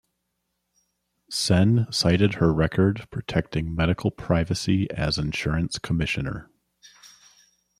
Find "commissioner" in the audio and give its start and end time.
5.77-6.49